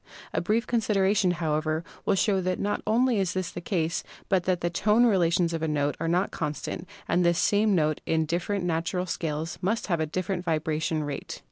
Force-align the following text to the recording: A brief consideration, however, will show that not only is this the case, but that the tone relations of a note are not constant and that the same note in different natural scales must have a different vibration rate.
A 0.33 0.41
brief 0.41 0.65
consideration, 0.65 1.29
however, 1.29 1.83
will 2.07 2.15
show 2.15 2.41
that 2.41 2.57
not 2.59 2.81
only 2.87 3.19
is 3.19 3.33
this 3.33 3.51
the 3.51 3.61
case, 3.61 4.03
but 4.29 4.45
that 4.45 4.61
the 4.61 4.69
tone 4.71 5.05
relations 5.05 5.53
of 5.53 5.61
a 5.61 5.67
note 5.67 5.95
are 5.99 6.07
not 6.07 6.31
constant 6.31 6.87
and 7.07 7.23
that 7.23 7.29
the 7.29 7.33
same 7.35 7.75
note 7.75 8.01
in 8.07 8.25
different 8.25 8.65
natural 8.65 9.05
scales 9.05 9.59
must 9.61 9.85
have 9.85 9.99
a 9.99 10.07
different 10.07 10.43
vibration 10.43 11.03
rate. 11.03 11.39